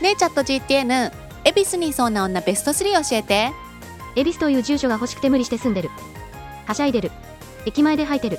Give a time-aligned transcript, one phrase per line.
[0.00, 1.12] ねえチャット GTN
[1.44, 3.52] 恵比寿にいそうな女ベスト3教えて。
[4.16, 5.90] 恵比寿という住所が欲しくて無理して住んでる。
[6.66, 7.10] はしゃいでる。
[7.66, 8.38] 駅前で吐いてる。